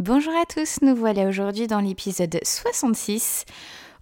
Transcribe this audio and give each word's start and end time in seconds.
Bonjour 0.00 0.32
à 0.32 0.46
tous, 0.46 0.78
nous 0.80 0.96
voilà 0.96 1.28
aujourd'hui 1.28 1.66
dans 1.66 1.80
l'épisode 1.80 2.40
66 2.42 3.44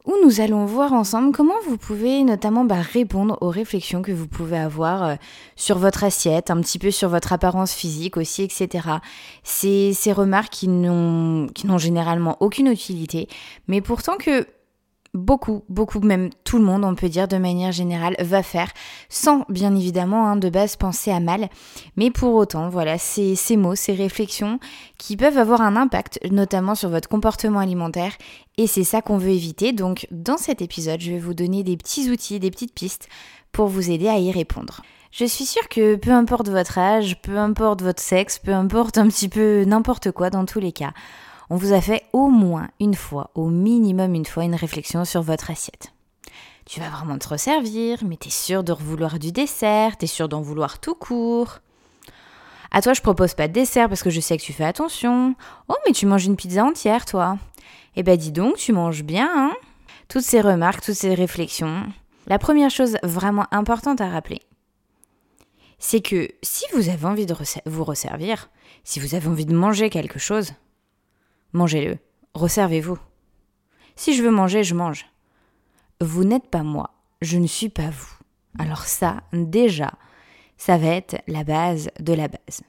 où 0.07 0.15
nous 0.23 0.41
allons 0.41 0.65
voir 0.65 0.93
ensemble 0.93 1.33
comment 1.33 1.59
vous 1.67 1.77
pouvez 1.77 2.23
notamment 2.23 2.65
bah, 2.65 2.81
répondre 2.81 3.37
aux 3.41 3.49
réflexions 3.49 4.01
que 4.01 4.13
vous 4.13 4.29
pouvez 4.29 4.59
avoir 4.59 5.03
euh, 5.03 5.15
sur 5.57 5.77
votre 5.77 6.05
assiette, 6.05 6.53
un 6.53 6.61
petit 6.61 6.79
peu 6.79 6.93
sur 6.93 7.09
votre 7.09 7.33
apparence 7.33 7.75
physique 7.75 8.17
aussi, 8.17 8.45
etc. 8.45 8.89
C'est 9.43 9.93
ces 9.93 10.13
remarques 10.13 10.53
qui 10.53 10.69
n'ont 10.69 11.49
généralement 11.79 12.37
aucune 12.39 12.69
utilité, 12.69 13.27
mais 13.67 13.81
pourtant 13.81 14.19
que 14.19 14.47
beaucoup, 15.15 15.65
beaucoup, 15.69 16.01
même 16.01 16.31
tout 16.45 16.59
le 16.59 16.65
monde, 16.65 16.85
on 16.85 16.95
peut 16.95 17.09
dire 17.09 17.29
de 17.29 17.37
manière 17.37 17.73
générale, 17.73 18.17
va 18.21 18.43
faire, 18.43 18.71
sans 19.09 19.45
bien 19.49 19.75
évidemment 19.75 20.29
hein, 20.29 20.37
de 20.37 20.49
base 20.49 20.77
penser 20.77 21.11
à 21.11 21.21
mal. 21.21 21.49
Mais 21.97 22.11
pour 22.11 22.35
autant, 22.35 22.69
voilà, 22.69 22.99
ces, 22.99 23.35
ces 23.35 23.57
mots, 23.57 23.75
ces 23.75 23.95
réflexions 23.95 24.59
qui 24.99 25.17
peuvent 25.17 25.39
avoir 25.39 25.61
un 25.61 25.77
impact, 25.77 26.21
notamment 26.31 26.75
sur 26.75 26.91
votre 26.91 27.09
comportement 27.09 27.61
alimentaire, 27.61 28.13
et 28.57 28.67
c'est 28.67 28.85
ça 28.85 29.03
qu'on 29.03 29.19
veut 29.19 29.31
éviter. 29.31 29.73
Donc 29.73 30.07
dans 30.11 30.37
cet 30.37 30.63
épisode, 30.63 31.01
je 31.01 31.13
vais 31.13 31.19
vous 31.19 31.35
donner 31.35 31.63
des 31.63 31.77
petits 31.77 32.11
outils, 32.11 32.41
des 32.41 32.51
petites 32.51 32.75
pistes 32.75 33.09
pour 33.53 33.69
vous 33.69 33.91
aider 33.91 34.09
à 34.09 34.19
y 34.19 34.31
répondre. 34.31 34.83
Je 35.11 35.25
suis 35.25 35.47
sûre 35.47 35.69
que 35.69 35.97
peu 35.97 36.11
importe 36.11 36.49
votre 36.49 36.77
âge, 36.77 37.21
peu 37.23 37.39
importe 37.39 37.83
votre 37.83 38.03
sexe, 38.03 38.39
peu 38.39 38.53
importe 38.53 38.99
un 38.99 39.09
petit 39.09 39.29
peu 39.29 39.65
n'importe 39.65 40.11
quoi 40.11 40.29
dans 40.29 40.45
tous 40.45 40.61
les 40.61 40.73
cas, 40.73 40.93
on 41.51 41.57
vous 41.57 41.73
a 41.73 41.81
fait 41.81 42.05
au 42.13 42.29
moins 42.29 42.69
une 42.81 42.95
fois, 42.95 43.31
au 43.35 43.49
minimum 43.49 44.15
une 44.15 44.27
fois, 44.27 44.45
une 44.45 44.55
réflexion 44.55 45.05
sur 45.05 45.23
votre 45.23 45.51
assiette. 45.51 45.93
Tu 46.67 46.81
vas 46.81 46.91
vraiment 46.91 47.17
te 47.19 47.29
resservir, 47.29 48.01
mais 48.05 48.17
t'es 48.17 48.31
sûr 48.31 48.63
de 48.63 48.75
vouloir 48.75 49.19
du 49.19 49.33
dessert, 49.33 49.97
t'es 49.97 50.07
sûr 50.07 50.29
d'en 50.29 50.43
vouloir 50.43 50.81
tout 50.81 50.95
court. 50.95 51.61
À 52.71 52.83
toi, 52.83 52.93
je 52.93 53.01
propose 53.01 53.33
pas 53.33 53.49
de 53.49 53.55
dessert 53.55 53.89
parce 53.89 54.03
que 54.03 54.11
je 54.11 54.21
sais 54.21 54.37
que 54.37 54.43
tu 54.43 54.53
fais 54.53 54.65
attention. 54.65 55.35
Oh, 55.69 55.77
mais 55.87 55.93
tu 55.93 56.05
manges 56.05 56.27
une 56.27 56.37
pizza 56.37 56.63
entière, 56.63 57.07
toi. 57.07 57.39
Eh 57.97 58.03
ben, 58.03 58.19
dis 58.19 58.33
donc, 58.33 58.57
tu 58.57 58.73
manges 58.73 59.03
bien, 59.03 59.31
hein 59.35 59.53
Toutes 60.09 60.23
ces 60.23 60.43
remarques, 60.43 60.85
toutes 60.85 60.95
ces 60.95 61.15
réflexions. 61.15 61.85
La 62.27 62.39
première 62.39 62.71
chose 62.71 62.99
vraiment 63.03 63.47
importante 63.51 64.03
à 64.03 64.11
rappeler, 64.11 64.43
c'est 65.79 66.03
que 66.03 66.29
si 66.43 66.67
vous 66.75 66.91
avez 66.91 67.07
envie 67.07 67.25
de 67.25 67.35
vous 67.65 67.85
resservir, 67.85 68.51
si 68.85 69.01
vous 69.01 69.15
avez 69.15 69.29
envie 69.29 69.47
de 69.47 69.55
manger 69.55 69.89
quelque 69.89 70.19
chose, 70.19 70.53
Mangez-le. 71.59 71.99
Resservez-vous. 72.35 73.01
Si 73.97 74.15
je 74.15 74.23
veux 74.23 74.31
manger, 74.31 74.63
je 74.63 74.77
mange. 74.77 75.07
Vous 76.01 76.23
n'êtes 76.23 76.47
pas 76.47 76.63
moi. 76.63 76.91
Je 77.21 77.37
ne 77.37 77.49
suis 77.49 77.69
pas 77.69 77.91
vous. 77.91 78.15
Alors 78.61 78.85
ça, 78.85 79.23
déjà, 79.33 79.91
ça 80.57 80.79
va 80.79 80.87
être 80.87 81.21
la 81.27 81.43
base 81.43 81.91
de 81.99 82.13
la 82.13 82.29
base. 82.29 82.63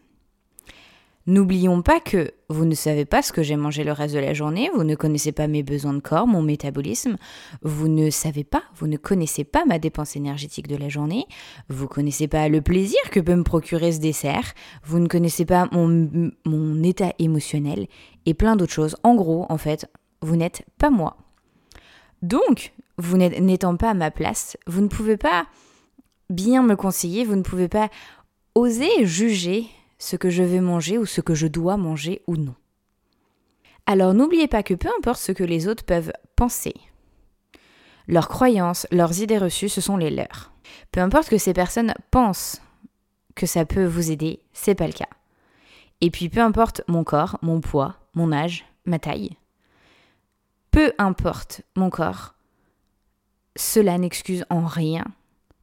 N'oublions 1.28 1.84
pas 1.84 2.00
que 2.00 2.32
vous 2.50 2.66
ne 2.66 2.74
savez 2.74 3.06
pas 3.06 3.22
ce 3.22 3.32
que 3.32 3.44
j'ai 3.44 3.56
mangé 3.56 3.84
le 3.84 3.92
reste 3.92 4.16
de 4.16 4.20
la 4.20 4.34
journée, 4.34 4.72
vous 4.74 4.84
ne 4.84 4.96
connaissez 4.96 5.32
pas 5.32 5.46
mes 5.48 5.62
besoins 5.62 5.94
de 5.94 6.00
corps, 6.00 6.26
mon 6.26 6.42
métabolisme, 6.42 7.18
vous 7.62 7.88
ne 7.88 8.10
savez 8.10 8.44
pas, 8.44 8.64
vous 8.76 8.88
ne 8.88 8.98
connaissez 8.98 9.44
pas 9.44 9.64
ma 9.66 9.78
dépense 9.78 10.16
énergétique 10.16 10.68
de 10.68 10.76
la 10.76 10.90
journée, 10.90 11.28
vous 11.68 11.84
ne 11.84 11.90
connaissez 11.90 12.28
pas 12.28 12.50
le 12.50 12.62
plaisir 12.62 12.98
que 13.12 13.20
peut 13.20 13.36
me 13.36 13.44
procurer 13.44 13.92
ce 13.92 14.00
dessert, 14.00 14.56
vous 14.84 14.98
ne 14.98 15.08
connaissez 15.08 15.46
pas 15.46 15.70
mon, 15.72 16.32
mon 16.46 16.82
état 16.82 17.14
émotionnel 17.20 17.86
plein 18.34 18.56
d'autres 18.56 18.74
choses. 18.74 18.96
En 19.04 19.16
gros, 19.16 19.46
en 19.50 19.58
fait, 19.58 19.90
vous 20.22 20.36
n'êtes 20.36 20.66
pas 20.78 20.90
moi. 20.90 21.18
Donc, 22.22 22.74
vous 22.98 23.18
n'étant 23.18 23.78
pas 23.78 23.92
à 23.92 23.94
ma 23.94 24.12
place, 24.12 24.58
vous 24.68 24.82
ne 24.82 24.88
pouvez 24.88 25.16
pas 25.18 25.48
bien 26.30 26.64
me 26.64 26.76
conseiller, 26.76 27.24
vous 27.24 27.36
ne 27.36 27.44
pouvez 27.44 27.70
pas 27.70 27.90
oser 28.56 29.06
juger 29.06 29.68
ce 29.98 30.16
que 30.16 30.30
je 30.30 30.44
vais 30.44 30.60
manger 30.60 30.98
ou 30.98 31.06
ce 31.06 31.22
que 31.22 31.34
je 31.34 31.48
dois 31.48 31.78
manger 31.78 32.22
ou 32.28 32.36
non. 32.36 32.56
Alors 33.86 34.14
n'oubliez 34.14 34.48
pas 34.48 34.64
que 34.64 34.74
peu 34.74 34.90
importe 34.98 35.20
ce 35.20 35.32
que 35.32 35.44
les 35.44 35.68
autres 35.68 35.84
peuvent 35.84 36.14
penser, 36.36 36.74
leurs 38.08 38.28
croyances, 38.28 38.88
leurs 38.92 39.22
idées 39.22 39.38
reçues, 39.38 39.70
ce 39.70 39.82
sont 39.82 39.98
les 39.98 40.10
leurs. 40.10 40.52
Peu 40.92 41.00
importe 41.00 41.30
que 41.30 41.38
ces 41.38 41.54
personnes 41.54 41.94
pensent 42.12 42.62
que 43.36 43.46
ça 43.46 43.66
peut 43.66 43.86
vous 43.86 44.12
aider, 44.12 44.42
c'est 44.52 44.76
pas 44.76 44.88
le 44.88 44.94
cas. 44.94 45.10
Et 46.02 46.12
puis 46.12 46.28
peu 46.28 46.42
importe 46.42 46.82
mon 46.88 47.04
corps, 47.04 47.38
mon 47.42 47.62
poids, 47.62 47.99
mon 48.14 48.32
âge, 48.32 48.66
ma 48.86 49.00
taille, 49.00 49.38
peu 50.72 50.94
importe 50.98 51.62
mon 51.76 51.90
corps, 51.90 52.36
cela 53.56 53.98
n'excuse 53.98 54.46
en 54.50 54.66
rien 54.66 55.04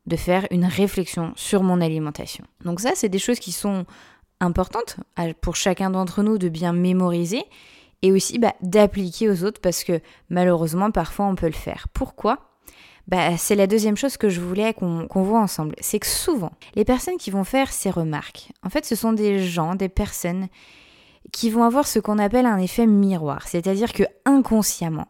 de 0.07 0.17
faire 0.17 0.47
une 0.51 0.65
réflexion 0.65 1.33
sur 1.37 1.63
mon 1.63 1.81
alimentation. 1.81 2.45
Donc 2.65 2.81
ça, 2.81 2.93
c'est 2.95 3.09
des 3.09 3.19
choses 3.19 3.39
qui 3.39 3.53
sont 3.53 3.87
importante 4.41 4.97
pour 5.41 5.57
chacun 5.57 5.91
d'entre 5.91 6.23
nous 6.23 6.39
de 6.39 6.49
bien 6.49 6.73
mémoriser 6.73 7.45
et 8.03 8.13
aussi 8.13 8.39
bah, 8.39 8.55
d'appliquer 8.61 9.31
aux 9.31 9.45
autres 9.45 9.61
parce 9.61 9.83
que 9.83 10.01
malheureusement 10.29 10.91
parfois 10.91 11.27
on 11.27 11.35
peut 11.35 11.47
le 11.47 11.53
faire. 11.53 11.89
Pourquoi? 11.93 12.39
Bah, 13.09 13.37
c'est 13.37 13.55
la 13.55 13.67
deuxième 13.67 13.97
chose 13.97 14.17
que 14.17 14.29
je 14.29 14.41
voulais 14.41 14.75
qu'on 14.75 15.07
voit 15.09 15.41
ensemble. 15.41 15.77
C'est 15.81 16.01
que 16.01 16.09
souvent, 16.09 16.51
les 16.75 16.85
personnes 16.85 17.19
qui 17.19 17.31
vont 17.31 17.45
faire 17.45 17.73
ces 17.73 17.91
remarques, 17.91 18.51
en 18.65 18.69
fait, 18.69 18.85
ce 18.85 18.97
sont 18.97 19.13
des 19.13 19.45
gens, 19.45 19.77
des 19.77 19.89
personnes 19.89 20.49
qui 21.33 21.51
vont 21.51 21.65
avoir 21.65 21.87
ce 21.87 21.99
qu'on 21.99 22.19
appelle 22.19 22.47
un 22.47 22.59
effet 22.59 22.87
miroir. 22.87 23.49
C'est-à-dire 23.49 23.93
que 23.93 24.05
inconsciemment, 24.25 25.09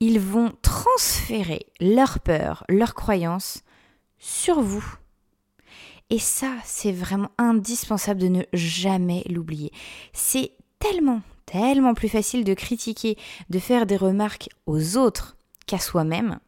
ils 0.00 0.20
vont 0.20 0.52
transférer 0.62 1.66
leur 1.80 2.20
peur, 2.20 2.64
leurs 2.68 2.94
croyances 2.94 3.62
sur 4.18 4.60
vous. 4.60 4.84
Et 6.10 6.18
ça, 6.18 6.52
c'est 6.64 6.92
vraiment 6.92 7.30
indispensable 7.38 8.20
de 8.20 8.28
ne 8.28 8.42
jamais 8.52 9.24
l'oublier. 9.28 9.72
C'est 10.12 10.52
tellement, 10.78 11.22
tellement 11.46 11.94
plus 11.94 12.08
facile 12.08 12.44
de 12.44 12.54
critiquer, 12.54 13.16
de 13.50 13.58
faire 13.58 13.86
des 13.86 13.96
remarques 13.96 14.48
aux 14.66 14.96
autres 14.96 15.36
qu'à 15.66 15.78
soi-même, 15.78 16.38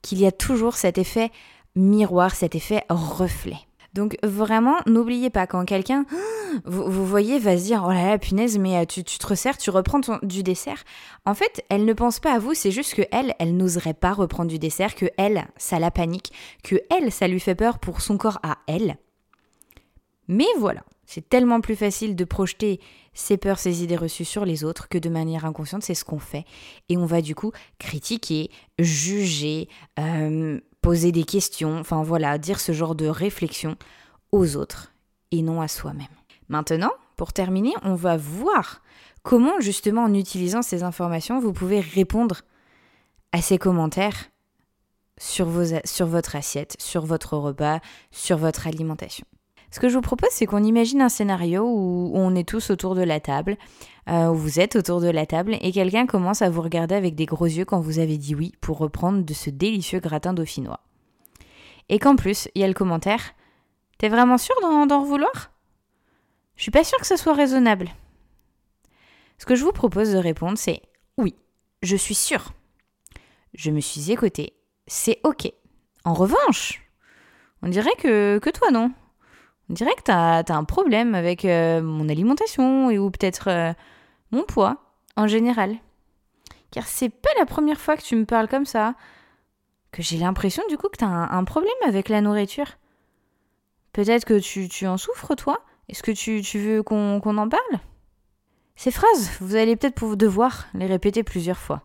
qu'il 0.00 0.18
y 0.18 0.26
a 0.26 0.32
toujours 0.32 0.76
cet 0.76 0.98
effet 0.98 1.30
miroir, 1.74 2.34
cet 2.34 2.54
effet 2.54 2.84
reflet. 2.88 3.58
Donc 3.94 4.16
vraiment, 4.22 4.76
n'oubliez 4.86 5.30
pas 5.30 5.46
quand 5.46 5.64
quelqu'un, 5.64 6.06
vous, 6.64 7.06
voyez, 7.06 7.38
va 7.38 7.58
se 7.58 7.64
dire, 7.64 7.84
oh 7.86 7.92
là 7.92 8.06
là, 8.06 8.18
punaise, 8.18 8.58
mais 8.58 8.76
euh, 8.76 8.84
tu, 8.84 9.04
te 9.04 9.26
resserres, 9.26 9.58
tu 9.58 9.70
reprends 9.70 10.00
du 10.22 10.42
dessert. 10.42 10.82
En 11.24 11.34
fait, 11.34 11.64
elle 11.68 11.84
ne 11.84 11.92
pense 11.92 12.18
pas 12.18 12.32
à 12.32 12.38
vous, 12.38 12.54
c'est 12.54 12.70
juste 12.70 12.94
que 12.94 13.02
elle, 13.10 13.34
elle 13.38 13.56
n'oserait 13.56 13.94
pas 13.94 14.12
reprendre 14.12 14.50
du 14.50 14.58
dessert, 14.58 14.94
que 14.94 15.06
elle, 15.16 15.46
ça 15.56 15.78
la 15.78 15.90
panique, 15.90 16.32
que 16.62 16.76
elle, 16.90 17.12
ça 17.12 17.28
lui 17.28 17.40
fait 17.40 17.54
peur 17.54 17.78
pour 17.78 18.00
son 18.00 18.16
corps 18.16 18.40
à 18.42 18.58
elle. 18.66 18.96
Mais 20.28 20.46
voilà, 20.58 20.82
c'est 21.04 21.28
tellement 21.28 21.60
plus 21.60 21.76
facile 21.76 22.16
de 22.16 22.24
projeter 22.24 22.80
ses 23.12 23.36
peurs, 23.36 23.58
ses 23.58 23.82
idées 23.84 23.96
reçues 23.96 24.24
sur 24.24 24.46
les 24.46 24.64
autres 24.64 24.88
que 24.88 24.96
de 24.96 25.10
manière 25.10 25.44
inconsciente, 25.44 25.82
c'est 25.82 25.94
ce 25.94 26.04
qu'on 26.04 26.18
fait. 26.18 26.44
Et 26.88 26.96
on 26.96 27.04
va 27.04 27.20
du 27.20 27.34
coup 27.34 27.52
critiquer, 27.78 28.50
juger, 28.78 29.68
euh, 29.98 30.58
poser 30.82 31.12
des 31.12 31.24
questions, 31.24 31.78
enfin 31.78 32.02
voilà, 32.02 32.36
dire 32.38 32.60
ce 32.60 32.72
genre 32.72 32.94
de 32.94 33.06
réflexion 33.06 33.76
aux 34.32 34.56
autres 34.56 34.92
et 35.30 35.40
non 35.42 35.60
à 35.60 35.68
soi-même. 35.68 36.06
Maintenant, 36.48 36.92
pour 37.16 37.32
terminer, 37.32 37.72
on 37.82 37.94
va 37.94 38.16
voir 38.16 38.82
comment 39.22 39.60
justement 39.60 40.04
en 40.04 40.12
utilisant 40.12 40.62
ces 40.62 40.82
informations, 40.82 41.40
vous 41.40 41.52
pouvez 41.52 41.80
répondre 41.80 42.42
à 43.30 43.40
ces 43.40 43.58
commentaires 43.58 44.28
sur, 45.18 45.46
votre 45.46 46.36
assiette, 46.36 46.76
sur 46.80 47.06
votre 47.06 47.36
repas, 47.36 47.80
sur 48.10 48.38
votre 48.38 48.66
alimentation. 48.66 49.24
Ce 49.72 49.80
que 49.80 49.88
je 49.88 49.94
vous 49.94 50.02
propose, 50.02 50.28
c'est 50.30 50.44
qu'on 50.44 50.62
imagine 50.62 51.00
un 51.00 51.08
scénario 51.08 51.64
où 51.64 52.12
on 52.14 52.34
est 52.34 52.46
tous 52.46 52.68
autour 52.68 52.94
de 52.94 53.02
la 53.02 53.20
table, 53.20 53.56
euh, 54.08 54.28
où 54.28 54.34
vous 54.34 54.60
êtes 54.60 54.76
autour 54.76 55.00
de 55.00 55.08
la 55.08 55.24
table, 55.24 55.56
et 55.62 55.72
quelqu'un 55.72 56.06
commence 56.06 56.42
à 56.42 56.50
vous 56.50 56.60
regarder 56.60 56.94
avec 56.94 57.14
des 57.14 57.24
gros 57.24 57.46
yeux 57.46 57.64
quand 57.64 57.80
vous 57.80 57.98
avez 57.98 58.18
dit 58.18 58.34
oui 58.34 58.52
pour 58.60 58.76
reprendre 58.76 59.24
de 59.24 59.32
ce 59.32 59.48
délicieux 59.48 59.98
gratin 59.98 60.34
dauphinois. 60.34 60.80
Et 61.88 61.98
qu'en 61.98 62.16
plus, 62.16 62.48
il 62.54 62.60
y 62.60 62.64
a 62.64 62.68
le 62.68 62.74
commentaire 62.74 63.32
T'es 63.96 64.08
vraiment 64.08 64.36
sûr 64.36 64.54
d'en 64.60 65.04
vouloir? 65.04 65.52
Je 66.56 66.62
suis 66.62 66.70
pas 66.70 66.84
sûr 66.84 66.98
que 66.98 67.06
ce 67.06 67.16
soit 67.16 67.34
raisonnable. 67.34 67.88
Ce 69.38 69.46
que 69.46 69.54
je 69.54 69.64
vous 69.64 69.72
propose 69.72 70.12
de 70.12 70.18
répondre, 70.18 70.58
c'est 70.58 70.82
oui, 71.16 71.34
je 71.82 71.96
suis 71.96 72.14
sûr. 72.14 72.52
Je 73.54 73.70
me 73.70 73.80
suis 73.80 74.10
écouté, 74.10 74.54
c'est 74.86 75.20
ok. 75.24 75.50
En 76.04 76.14
revanche, 76.14 76.82
on 77.62 77.68
dirait 77.68 77.94
que, 77.96 78.38
que 78.38 78.50
toi 78.50 78.70
non. 78.70 78.90
On 79.70 79.74
dirait 79.74 79.94
que 79.94 80.02
tu 80.02 80.10
as, 80.10 80.44
un 80.48 80.64
problème 80.64 81.14
avec 81.14 81.44
euh, 81.44 81.82
mon 81.82 82.08
alimentation 82.08 82.90
et, 82.90 82.98
ou 82.98 83.10
peut-être 83.10 83.48
euh, 83.48 83.72
mon 84.30 84.42
poids. 84.42 84.76
en 85.16 85.26
général. 85.26 85.76
Car 86.70 86.86
c'est 86.86 87.10
pas 87.10 87.30
la 87.38 87.46
première 87.46 87.80
fois 87.80 87.96
que 87.96 88.02
tu 88.02 88.16
me 88.16 88.24
parles 88.24 88.48
comme 88.48 88.64
ça, 88.64 88.94
que 89.92 90.02
j'ai 90.02 90.16
l'impression 90.16 90.62
du 90.68 90.78
coup 90.78 90.88
que 90.88 90.96
tu 90.96 91.04
as 91.04 91.08
un, 91.08 91.44
problème 91.44 91.72
avec 91.86 92.08
la 92.08 92.22
nourriture. 92.22 92.78
Peut-être 93.92 94.24
que 94.24 94.38
tu, 94.38 94.86
en 94.86 94.96
souffres, 94.96 95.34
toi 95.34 95.60
Est-ce 95.88 96.02
que 96.02 96.12
tu, 96.12 96.58
veux 96.58 96.82
qu'on 96.82 97.20
en 97.20 97.48
parle? 97.48 97.80
Ces 98.74 98.90
phrases, 98.90 99.30
vous 99.40 99.54
allez 99.54 99.76
peut-être 99.76 100.16
devoir 100.16 100.66
les 100.72 100.86
répéter 100.86 101.22
plusieurs 101.22 101.58
fois. 101.58 101.82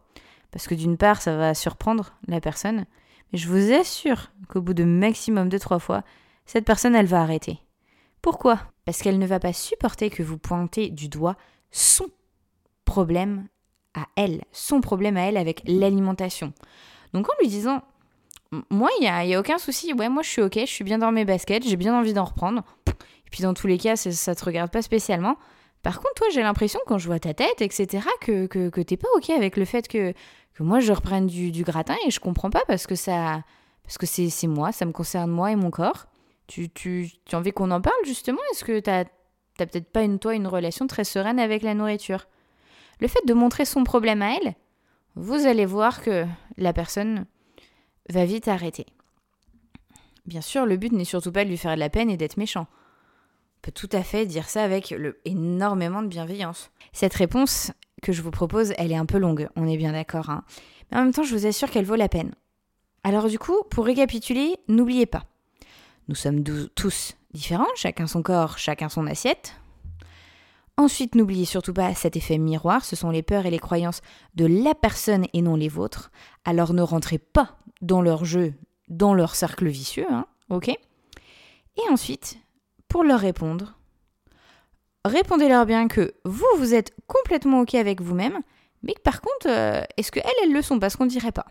Parce 0.52 0.68
que 0.68 0.76
d'une 0.76 0.98
part, 0.98 1.22
ça 1.22 1.36
va 1.36 1.54
surprendre 1.54 2.14
la 2.28 2.40
personne, 2.40 2.86
mais 3.32 3.38
je 3.38 3.50
vous 3.50 3.74
assure 3.74 4.32
qu'au 4.48 4.62
bout 4.62 4.74
de 4.74 4.86
maximum 4.86 5.50
de 5.50 5.58
trois 5.58 5.80
fois, 5.80 6.04
cette 6.46 6.64
personne, 6.64 6.96
elle 6.96 7.08
va 7.08 7.22
arrêter. 7.22 7.60
Pourquoi? 8.22 8.60
Parce 8.86 9.02
qu'elle 9.02 9.20
ne 9.20 9.28
va 9.28 9.40
pas 9.40 9.54
supporter 9.54 10.10
que 10.10 10.24
vous 10.24 10.38
pointez 10.38 10.90
du 10.90 11.10
doigt 11.10 11.36
son 11.72 12.08
problème 12.86 13.48
à 13.94 14.08
elle, 14.16 14.44
son 14.52 14.82
problème 14.82 15.18
à 15.18 15.22
elle 15.22 15.38
avec 15.38 15.62
l'alimentation. 15.66 16.54
Donc 17.14 17.30
en 17.30 17.34
lui 17.40 17.48
disant, 17.48 17.82
moi, 18.70 18.90
il 19.00 19.02
n'y 19.02 19.08
a, 19.08 19.26
y 19.26 19.34
a, 19.34 19.40
aucun 19.40 19.58
souci, 19.58 19.94
ouais, 19.94 20.10
moi 20.10 20.24
je 20.24 20.30
suis 20.30 20.42
ok, 20.42 20.60
je 20.60 20.66
suis 20.66 20.84
bien 20.84 20.98
dans 20.98 21.12
mes 21.12 21.26
baskets, 21.26 21.68
j'ai 21.68 21.76
bien 21.76 21.98
envie 21.98 22.14
d'en 22.14 22.26
reprendre. 22.26 22.64
Et 22.88 23.30
puis 23.30 23.44
dans 23.44 23.54
tous 23.54 23.68
les 23.68 23.78
cas, 23.78 23.96
ça, 23.96 24.32
ne 24.32 24.36
te 24.36 24.46
regarde 24.46 24.72
pas 24.72 24.82
spécialement. 24.82 25.36
Par 25.84 25.98
contre, 25.98 26.16
toi, 26.16 26.28
j'ai 26.34 26.42
l'impression, 26.42 26.80
quand 26.88 26.98
je 26.98 27.08
vois 27.08 27.20
ta 27.20 27.34
tête, 27.34 27.62
etc., 27.62 28.06
que, 28.22 28.48
que, 28.48 28.70
que 28.70 28.82
t'es 28.82 28.98
pas 28.98 29.08
ok 29.16 29.30
avec 29.32 29.58
le 29.58 29.66
fait 29.66 29.88
que, 29.88 30.14
que 30.54 30.64
moi 30.64 30.80
je 30.80 30.92
reprenne 30.92 31.28
du, 31.28 31.52
du, 31.52 31.64
gratin 31.64 31.96
et 32.06 32.12
je 32.12 32.20
comprends 32.20 32.50
pas 32.50 32.64
parce 32.68 32.88
que 32.88 32.96
ça. 32.96 33.44
Parce 33.84 33.98
que 33.98 34.06
c'est 34.06 34.48
moi, 34.48 34.74
ça 34.74 34.86
me 34.86 34.92
concerne 34.92 35.32
moi 35.32 35.52
et 35.52 35.56
mon 35.56 35.72
corps. 35.72 36.08
Tu, 36.48 36.70
tu, 36.70 37.10
tu 37.26 37.36
as 37.36 37.40
envie 37.40 37.52
qu'on 37.52 37.72
en 37.72 37.82
parle 37.82 38.06
justement? 38.06 38.40
Est-ce 38.52 38.64
que 38.64 38.80
tu 38.80 38.90
n'as 38.90 39.06
peut-être 39.66 39.92
pas 39.92 40.04
une, 40.04 40.20
toi 40.20 40.34
une 40.34 40.48
relation 40.48 40.88
très 40.88 41.04
sereine 41.04 41.40
avec 41.40 41.62
la 41.62 41.74
nourriture? 41.74 42.28
Le 43.00 43.08
fait 43.08 43.26
de 43.28 43.34
montrer 43.34 43.66
son 43.66 43.84
problème 43.84 44.22
à 44.22 44.36
elle, 44.36 44.56
vous 45.16 45.46
allez 45.46 45.66
voir 45.66 46.02
que 46.02 46.26
la 46.58 46.74
personne 46.74 47.26
va 48.10 48.26
vite 48.26 48.48
arrêter. 48.48 48.86
Bien 50.26 50.42
sûr, 50.42 50.66
le 50.66 50.78
but 50.78 50.92
n'est 50.92 51.06
surtout 51.06 51.32
pas 51.32 51.44
de 51.44 51.50
lui 51.50 51.58
faire 51.58 51.76
de 51.76 51.80
la 51.80 51.90
peine 51.90 52.10
et 52.10 52.18
d'être 52.18 52.38
méchant. 52.38 52.68
On 52.70 53.60
peut 53.62 53.72
tout 53.72 53.90
à 53.92 54.04
fait 54.04 54.26
dire 54.26 54.50
ça 54.50 54.64
avec 54.64 54.92
le, 54.92 55.20
énormément 55.26 56.02
de 56.02 56.08
bienveillance. 56.08 56.70
Cette 56.92 57.14
réponse 57.14 57.72
que 58.02 58.14
je 58.14 58.22
vous 58.22 58.32
propose, 58.32 58.74
elle 58.78 58.92
est 58.92 58.98
un 58.98 59.06
peu 59.06 59.18
longue, 59.18 59.50
on 59.56 59.68
est 59.68 59.78
bien 59.78 59.94
d'accord. 59.94 60.30
Hein 60.30 60.44
Mais 60.92 60.98
en 60.98 61.04
même 61.04 61.14
temps, 61.14 61.24
je 61.24 61.36
vous 61.36 61.46
assure 61.46 61.70
qu'elle 61.72 61.86
vaut 61.86 61.96
la 61.96 62.10
peine. 62.10 62.34
Alors 63.04 63.28
du 63.28 63.40
coup, 63.40 63.58
pour 63.70 63.86
récapituler, 63.86 64.58
n'oubliez 64.68 65.06
pas, 65.06 65.24
nous 66.08 66.16
sommes 66.16 66.44
tous 66.76 67.16
différents, 67.34 67.68
chacun 67.76 68.08
son 68.08 68.22
corps, 68.22 68.58
chacun 68.58 68.90
son 68.90 69.08
assiette. 69.08 69.54
Ensuite, 70.78 71.16
n'oubliez 71.16 71.46
surtout 71.46 71.74
pas 71.74 71.94
cet 71.96 72.16
effet 72.16 72.38
miroir, 72.38 72.86
ce 72.86 72.96
sont 72.96 73.10
les 73.10 73.24
peurs 73.24 73.46
et 73.46 73.52
les 73.52 73.60
croyances 73.60 74.02
de 74.36 74.46
la 74.46 74.76
personne 74.76 75.26
et 75.34 75.42
non 75.42 75.56
les 75.56 75.70
vôtres. 75.70 76.12
Alors 76.46 76.74
ne 76.74 76.84
rentrez 76.84 77.18
pas 77.18 77.58
dans 77.82 78.02
leur 78.02 78.26
jeu, 78.26 78.54
dans 78.88 79.14
leur 79.14 79.36
cercle 79.36 79.68
vicieux, 79.68 80.06
hein, 80.10 80.28
ok? 80.50 80.70
Et 80.70 81.90
ensuite, 81.92 82.38
pour 82.88 83.04
leur 83.04 83.20
répondre, 83.20 83.74
répondez-leur 85.04 85.66
bien 85.66 85.88
que 85.88 86.14
vous, 86.26 86.46
vous 86.58 86.74
êtes 86.74 86.94
complètement 87.08 87.62
ok 87.62 87.76
avec 87.76 88.02
vous-même, 88.02 88.40
mais 88.84 88.94
que 88.94 89.02
par 89.02 89.22
contre, 89.22 89.48
euh, 89.48 89.82
est-ce 89.98 90.12
qu'elles, 90.12 90.24
elles 90.44 90.54
le 90.54 90.62
sont 90.62 90.80
Parce 90.80 90.96
qu'on 90.96 91.08
dirait 91.08 91.32
pas? 91.32 91.48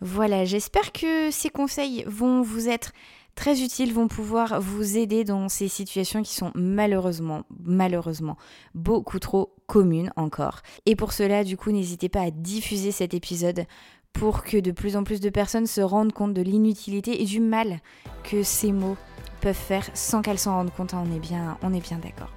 Voilà, 0.00 0.44
j'espère 0.44 0.92
que 0.92 1.30
ces 1.30 1.48
conseils 1.48 2.04
vont 2.06 2.42
vous 2.42 2.68
être 2.68 2.92
très 3.34 3.62
utiles, 3.62 3.92
vont 3.92 4.08
pouvoir 4.08 4.60
vous 4.60 4.96
aider 4.96 5.22
dans 5.22 5.48
ces 5.48 5.68
situations 5.68 6.22
qui 6.22 6.34
sont 6.34 6.50
malheureusement, 6.54 7.44
malheureusement, 7.64 8.36
beaucoup 8.74 9.18
trop 9.18 9.54
communes 9.66 10.12
encore. 10.16 10.60
Et 10.86 10.96
pour 10.96 11.12
cela, 11.12 11.44
du 11.44 11.56
coup, 11.56 11.70
n'hésitez 11.70 12.08
pas 12.08 12.22
à 12.22 12.30
diffuser 12.30 12.92
cet 12.92 13.14
épisode 13.14 13.66
pour 14.12 14.42
que 14.42 14.56
de 14.56 14.70
plus 14.70 14.96
en 14.96 15.04
plus 15.04 15.20
de 15.20 15.28
personnes 15.28 15.66
se 15.66 15.82
rendent 15.82 16.12
compte 16.12 16.32
de 16.32 16.42
l'inutilité 16.42 17.22
et 17.22 17.26
du 17.26 17.40
mal 17.40 17.80
que 18.24 18.42
ces 18.42 18.72
mots 18.72 18.96
peuvent 19.42 19.54
faire 19.54 19.88
sans 19.92 20.22
qu'elles 20.22 20.38
s'en 20.38 20.54
rendent 20.54 20.74
compte. 20.74 20.94
On 20.94 21.14
est 21.14 21.20
bien, 21.20 21.58
on 21.62 21.74
est 21.74 21.86
bien 21.86 21.98
d'accord. 21.98 22.32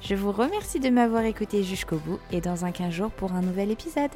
Je 0.00 0.14
vous 0.14 0.32
remercie 0.32 0.80
de 0.80 0.88
m'avoir 0.88 1.24
écouté 1.24 1.62
jusqu'au 1.62 1.98
bout 1.98 2.18
et 2.32 2.40
dans 2.40 2.64
un 2.64 2.72
15 2.72 2.92
jours 2.92 3.10
pour 3.10 3.32
un 3.32 3.42
nouvel 3.42 3.70
épisode. 3.70 4.10